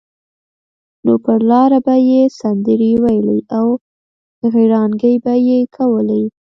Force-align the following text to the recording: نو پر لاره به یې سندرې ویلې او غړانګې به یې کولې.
نو 1.05 1.13
پر 1.23 1.39
لاره 1.49 1.79
به 1.85 1.95
یې 2.09 2.21
سندرې 2.39 2.91
ویلې 3.03 3.39
او 3.57 3.67
غړانګې 4.53 5.13
به 5.23 5.33
یې 5.47 5.59
کولې. 5.75 6.23